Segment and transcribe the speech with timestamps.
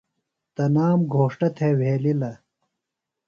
[0.55, 2.31] تنام گھوݜٹہ تھےۡ وھیلِلہ۔